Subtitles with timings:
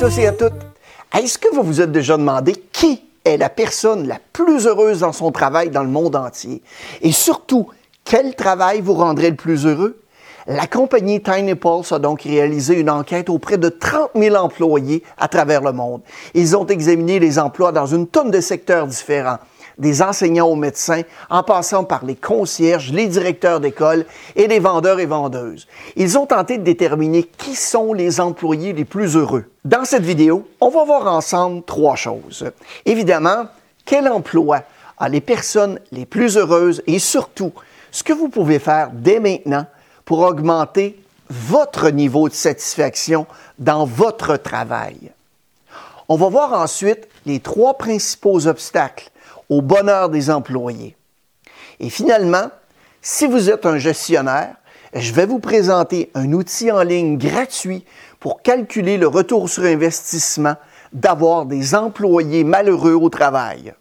[0.00, 0.54] tous et à toutes.
[1.14, 5.12] Est-ce que vous vous êtes déjà demandé qui est la personne la plus heureuse dans
[5.12, 6.62] son travail dans le monde entier?
[7.02, 7.68] Et surtout,
[8.02, 10.00] quel travail vous rendrait le plus heureux?
[10.46, 15.28] La compagnie Tiny Pulse a donc réalisé une enquête auprès de 30 000 employés à
[15.28, 16.00] travers le monde.
[16.32, 19.38] Ils ont examiné les emplois dans une tonne de secteurs différents
[19.80, 25.00] des enseignants aux médecins, en passant par les concierges, les directeurs d'école et les vendeurs
[25.00, 25.66] et vendeuses.
[25.96, 29.46] Ils ont tenté de déterminer qui sont les employés les plus heureux.
[29.64, 32.48] Dans cette vidéo, on va voir ensemble trois choses.
[32.86, 33.46] Évidemment,
[33.84, 34.62] quel emploi
[34.98, 37.52] a les personnes les plus heureuses et surtout,
[37.90, 39.66] ce que vous pouvez faire dès maintenant
[40.04, 43.26] pour augmenter votre niveau de satisfaction
[43.58, 45.12] dans votre travail.
[46.08, 49.09] On va voir ensuite les trois principaux obstacles
[49.50, 50.96] au bonheur des employés.
[51.80, 52.50] Et finalement,
[53.02, 54.54] si vous êtes un gestionnaire,
[54.94, 57.84] je vais vous présenter un outil en ligne gratuit
[58.20, 60.54] pour calculer le retour sur investissement
[60.92, 63.74] d'avoir des employés malheureux au travail.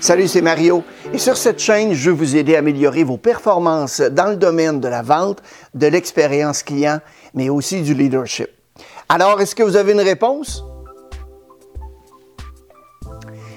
[0.00, 0.82] Salut, c'est Mario.
[1.12, 4.80] Et sur cette chaîne, je vais vous aider à améliorer vos performances dans le domaine
[4.80, 5.42] de la vente,
[5.74, 7.00] de l'expérience client,
[7.34, 8.59] mais aussi du leadership.
[9.12, 10.64] Alors, est-ce que vous avez une réponse?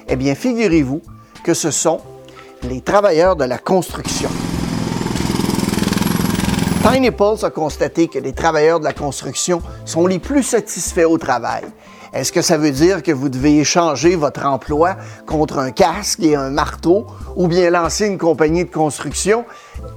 [0.08, 1.04] Eh bien, figurez-vous
[1.44, 2.02] que ce sont
[2.64, 4.32] les travailleurs de la construction.
[6.82, 11.20] Tiny Pulse a constaté que les travailleurs de la construction sont les plus satisfaits au
[11.20, 11.66] travail.
[12.14, 14.96] Est-ce que ça veut dire que vous devez échanger votre emploi
[15.28, 19.46] contre un casque et un marteau ou bien lancer une compagnie de construction?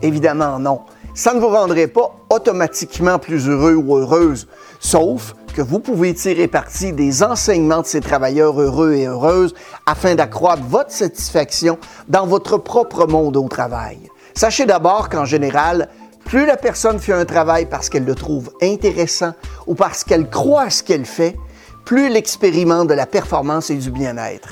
[0.03, 0.83] Évidemment non.
[1.15, 4.47] Ça ne vous rendrait pas automatiquement plus heureux ou heureuse,
[4.81, 9.55] sauf que vous pouvez tirer parti des enseignements de ces travailleurs heureux et heureuses
[9.87, 13.99] afin d'accroître votre satisfaction dans votre propre monde au travail.
[14.35, 15.89] Sachez d'abord qu'en général,
[16.27, 19.33] plus la personne fait un travail parce qu'elle le trouve intéressant
[19.67, 21.39] ou parce qu'elle croit à ce qu'elle fait,
[21.87, 24.51] plus elle expérimente de la performance et du bien-être.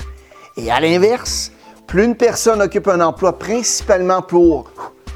[0.57, 1.51] Et à l'inverse,
[1.85, 4.71] plus une personne occupe un emploi principalement pour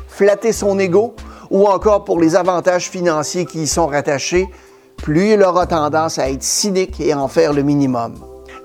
[0.08, 1.16] flatter son ego
[1.50, 4.48] ou encore pour les avantages financiers qui y sont rattachés,
[5.02, 8.14] plus il aura tendance à être cynique et en faire le minimum.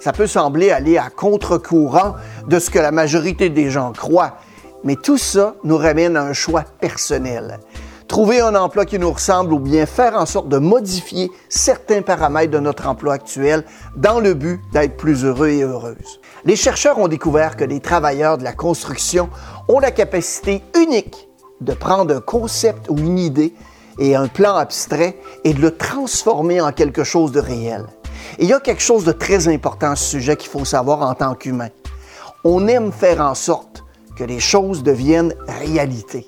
[0.00, 2.14] Ça peut sembler aller à contre-courant
[2.46, 4.36] de ce que la majorité des gens croient,
[4.82, 7.58] mais tout ça nous ramène à un choix personnel.
[8.06, 12.52] Trouver un emploi qui nous ressemble ou bien faire en sorte de modifier certains paramètres
[12.52, 13.64] de notre emploi actuel
[13.96, 16.20] dans le but d'être plus heureux et heureuse.
[16.44, 19.30] Les chercheurs ont découvert que les travailleurs de la construction
[19.68, 21.28] ont la capacité unique
[21.62, 23.54] de prendre un concept ou une idée
[23.98, 27.86] et un plan abstrait et de le transformer en quelque chose de réel.
[28.38, 31.02] Et il y a quelque chose de très important à ce sujet qu'il faut savoir
[31.02, 31.68] en tant qu'humain.
[32.44, 33.84] On aime faire en sorte
[34.16, 36.26] que les choses deviennent réalité.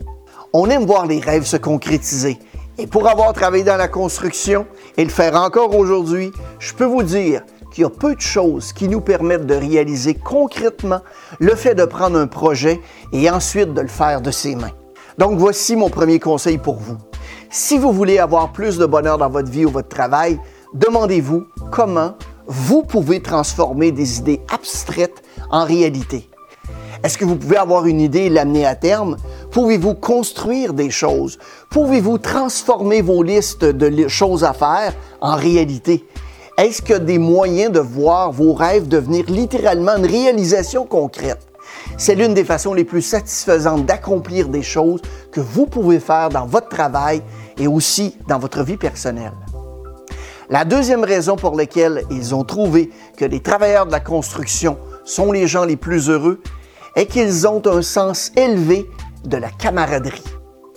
[0.52, 2.38] On aime voir les rêves se concrétiser.
[2.78, 4.66] Et pour avoir travaillé dans la construction
[4.96, 8.72] et le faire encore aujourd'hui, je peux vous dire qu'il y a peu de choses
[8.72, 11.00] qui nous permettent de réaliser concrètement
[11.40, 12.80] le fait de prendre un projet
[13.12, 14.72] et ensuite de le faire de ses mains.
[15.18, 16.96] Donc voici mon premier conseil pour vous.
[17.50, 20.40] Si vous voulez avoir plus de bonheur dans votre vie ou votre travail,
[20.74, 22.14] demandez-vous comment
[22.46, 26.28] vous pouvez transformer des idées abstraites en réalité.
[27.04, 29.16] Est-ce que vous pouvez avoir une idée et l'amener à terme?
[29.52, 31.38] Pouvez-vous construire des choses?
[31.70, 36.04] Pouvez-vous transformer vos listes de choses à faire en réalité?
[36.58, 41.46] Est-ce qu'il y a des moyens de voir vos rêves devenir littéralement une réalisation concrète?
[41.98, 45.00] C'est l'une des façons les plus satisfaisantes d'accomplir des choses
[45.32, 47.22] que vous pouvez faire dans votre travail
[47.58, 49.32] et aussi dans votre vie personnelle.
[50.48, 55.32] La deuxième raison pour laquelle ils ont trouvé que les travailleurs de la construction sont
[55.32, 56.40] les gens les plus heureux
[56.94, 58.88] est qu'ils ont un sens élevé
[59.24, 60.22] de la camaraderie.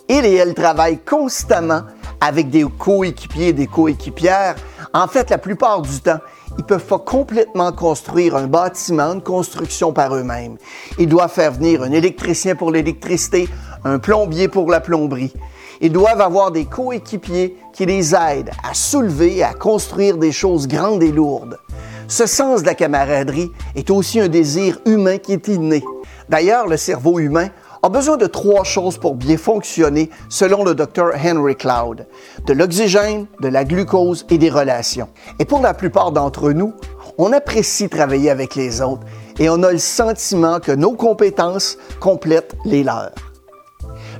[0.08, 1.82] Ils et elles travaillent constamment
[2.20, 4.56] avec des coéquipiers et des coéquipières.
[4.92, 6.18] En fait, la plupart du temps,
[6.58, 10.56] ils peuvent pas complètement construire un bâtiment, une construction par eux-mêmes.
[10.98, 13.48] Ils doivent faire venir un électricien pour l'électricité,
[13.84, 15.32] un plombier pour la plomberie.
[15.80, 20.68] Ils doivent avoir des coéquipiers qui les aident à soulever et à construire des choses
[20.68, 21.58] grandes et lourdes.
[22.06, 25.82] Ce sens de la camaraderie est aussi un désir humain qui est inné.
[26.28, 27.48] D'ailleurs, le cerveau humain
[27.82, 32.06] a besoin de trois choses pour bien fonctionner selon le docteur Henry Cloud.
[32.46, 35.08] De l'oxygène, de la glucose et des relations.
[35.38, 36.74] Et pour la plupart d'entre nous,
[37.16, 39.02] on apprécie travailler avec les autres
[39.38, 43.12] et on a le sentiment que nos compétences complètent les leurs.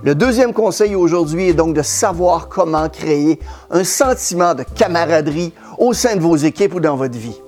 [0.02, 3.38] Le deuxième conseil aujourd'hui est donc de savoir comment créer
[3.70, 7.38] un sentiment de camaraderie au sein de vos équipes ou dans votre vie.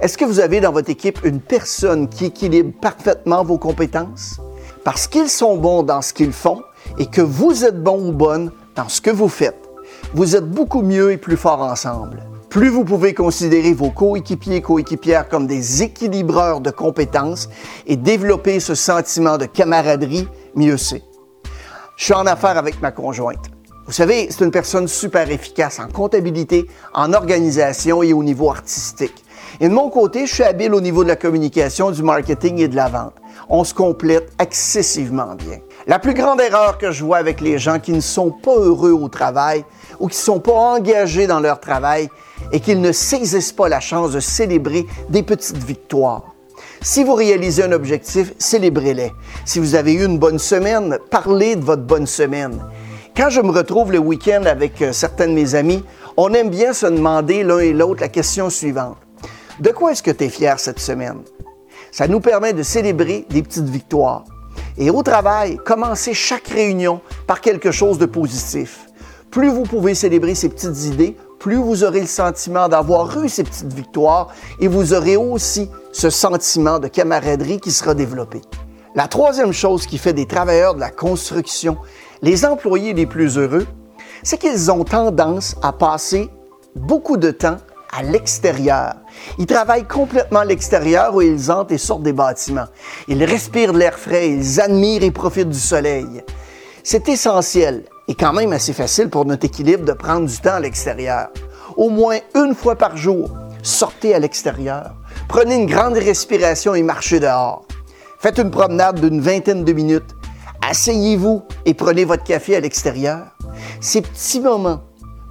[0.00, 4.38] Est-ce que vous avez dans votre équipe une personne qui équilibre parfaitement vos compétences?
[4.84, 6.62] Parce qu'ils sont bons dans ce qu'ils font
[6.98, 9.58] et que vous êtes bon ou bonne dans ce que vous faites.
[10.12, 12.22] vous êtes beaucoup mieux et plus fort ensemble.
[12.50, 17.48] Plus vous pouvez considérer vos coéquipiers et coéquipières comme des équilibreurs de compétences
[17.86, 21.02] et développer ce sentiment de camaraderie, mieux c'est.
[21.96, 23.50] Je suis en affaires avec ma conjointe.
[23.86, 29.23] Vous savez, c'est une personne super efficace en comptabilité, en organisation et au niveau artistique.
[29.60, 32.68] Et de mon côté, je suis habile au niveau de la communication, du marketing et
[32.68, 33.14] de la vente.
[33.48, 35.58] On se complète excessivement bien.
[35.86, 38.92] La plus grande erreur que je vois avec les gens qui ne sont pas heureux
[38.92, 39.64] au travail
[40.00, 42.08] ou qui ne sont pas engagés dans leur travail
[42.52, 46.34] est qu'ils ne saisissent pas la chance de célébrer des petites victoires.
[46.80, 49.12] Si vous réalisez un objectif, célébrez-les.
[49.44, 52.60] Si vous avez eu une bonne semaine, parlez de votre bonne semaine.
[53.16, 55.84] Quand je me retrouve le week-end avec euh, certains de mes amis,
[56.16, 58.96] on aime bien se demander l'un et l'autre la question suivante.
[59.60, 61.22] De quoi est-ce que tu es fier cette semaine?
[61.92, 64.24] Ça nous permet de célébrer des petites victoires.
[64.76, 68.88] Et au travail, commencez chaque réunion par quelque chose de positif.
[69.30, 73.44] Plus vous pouvez célébrer ces petites idées, plus vous aurez le sentiment d'avoir eu ces
[73.44, 78.40] petites victoires et vous aurez aussi ce sentiment de camaraderie qui sera développé.
[78.96, 81.76] La troisième chose qui fait des travailleurs de la construction
[82.22, 83.66] les employés les plus heureux,
[84.24, 86.28] c'est qu'ils ont tendance à passer
[86.74, 87.58] beaucoup de temps
[87.96, 88.94] à l'extérieur.
[89.38, 92.66] Ils travaillent complètement à l'extérieur où ils entrent et sortent des bâtiments.
[93.06, 96.22] Ils respirent de l'air frais, ils admirent et profitent du soleil.
[96.82, 100.60] C'est essentiel et quand même assez facile pour notre équilibre de prendre du temps à
[100.60, 101.28] l'extérieur.
[101.76, 103.30] Au moins une fois par jour,
[103.62, 104.94] sortez à l'extérieur.
[105.28, 107.64] Prenez une grande respiration et marchez dehors.
[108.18, 110.14] Faites une promenade d'une vingtaine de minutes.
[110.68, 113.36] Asseyez-vous et prenez votre café à l'extérieur.
[113.80, 114.80] Ces petits moments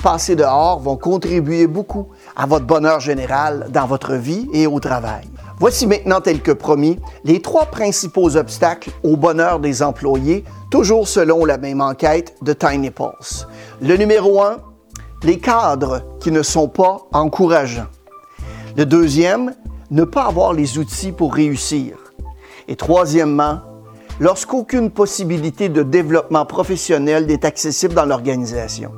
[0.04, 5.28] passés dehors vont contribuer beaucoup à votre bonheur général dans votre vie et au travail.
[5.60, 11.46] Voici maintenant, tel que promis, les trois principaux obstacles au bonheur des employés, toujours selon
[11.46, 13.48] la même enquête de Tiny Pulse.
[13.82, 14.58] Le numéro un,
[15.24, 17.88] les cadres qui ne sont pas encourageants.
[18.76, 19.54] Le deuxième,
[19.92, 21.98] ne pas avoir les outils pour réussir.
[22.68, 23.60] Et troisièmement,
[24.20, 28.92] lorsqu'aucune possibilité de développement professionnel n'est accessible dans l'organisation.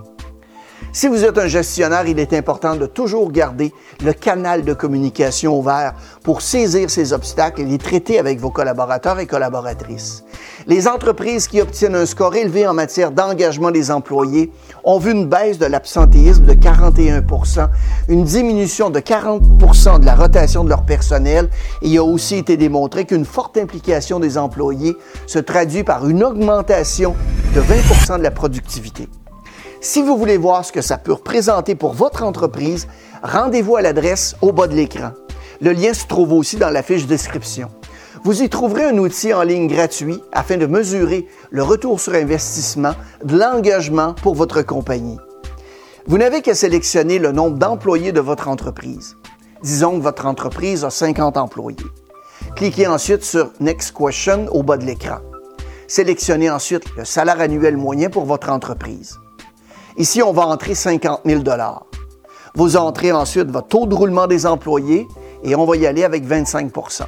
[0.96, 5.60] Si vous êtes un gestionnaire, il est important de toujours garder le canal de communication
[5.60, 5.94] ouvert
[6.24, 10.24] pour saisir ces obstacles et les traiter avec vos collaborateurs et collaboratrices.
[10.68, 14.54] Les entreprises qui obtiennent un score élevé en matière d'engagement des employés
[14.86, 17.68] ont vu une baisse de l'absentéisme de 41%
[18.08, 21.50] une diminution de 40% de la rotation de leur personnel
[21.82, 24.96] et il a aussi été démontré qu'une forte implication des employés
[25.28, 27.18] se traduit par une augmentation
[27.54, 29.10] de 20% de la productivité.
[29.88, 32.88] Si vous voulez voir ce que ça peut représenter pour votre entreprise,
[33.22, 35.12] rendez-vous à l'adresse au bas de l'écran.
[35.62, 37.70] Le lien se trouve aussi dans la fiche description.
[38.24, 42.96] Vous y trouverez un outil en ligne gratuit afin de mesurer le retour sur investissement
[43.24, 45.20] de l'engagement pour votre compagnie.
[46.08, 49.18] Vous n'avez qu'à sélectionner le nombre d'employés de votre entreprise.
[49.62, 51.78] Disons que votre entreprise a 50 employés.
[52.56, 55.20] Cliquez ensuite sur Next Question au bas de l'écran.
[55.88, 59.20] Sélectionnez ensuite le salaire annuel moyen pour votre entreprise.
[59.98, 61.42] Ici, on va entrer 50 000
[62.54, 65.08] Vous entrez ensuite votre taux de roulement des employés
[65.42, 67.04] et on va y aller avec 25%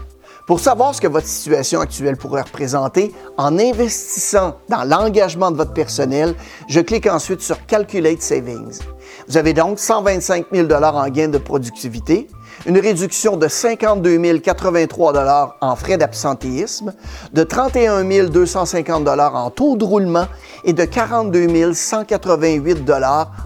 [0.46, 5.74] Pour savoir ce que votre situation actuelle pourrait représenter, en investissant dans l'engagement de votre
[5.74, 6.34] personnel,
[6.70, 8.80] je clique ensuite sur Calculate Savings.
[9.28, 12.30] Vous avez donc 125 000 en gain de productivité,
[12.66, 16.94] une réduction de 52 083 en frais d'absentéisme,
[17.34, 20.28] de 31 250 en taux de roulement
[20.64, 22.92] et de 42 188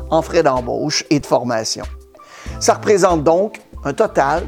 [0.09, 1.85] en frais d'embauche et de formation.
[2.59, 4.43] Ça représente donc un total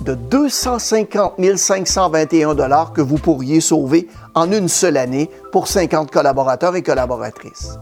[0.00, 2.54] de 250 521
[2.94, 7.78] que vous pourriez sauver en une seule année pour 50 collaborateurs et collaboratrices.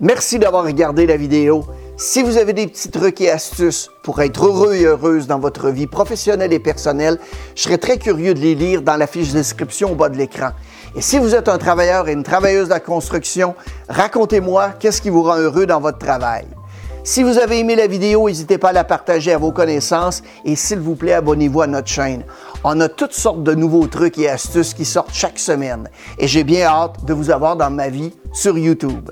[0.00, 1.64] Merci d'avoir regardé la vidéo.
[2.00, 5.68] Si vous avez des petits trucs et astuces pour être heureux et heureuse dans votre
[5.68, 7.18] vie professionnelle et personnelle,
[7.56, 10.16] je serais très curieux de les lire dans la fiche de description au bas de
[10.16, 10.50] l'écran.
[10.94, 13.56] Et si vous êtes un travailleur et une travailleuse de la construction,
[13.88, 16.46] racontez-moi qu'est-ce qui vous rend heureux dans votre travail.
[17.02, 20.54] Si vous avez aimé la vidéo, n'hésitez pas à la partager à vos connaissances et
[20.54, 22.22] s'il vous plaît, abonnez-vous à notre chaîne.
[22.62, 26.44] On a toutes sortes de nouveaux trucs et astuces qui sortent chaque semaine et j'ai
[26.44, 29.10] bien hâte de vous avoir dans ma vie sur YouTube.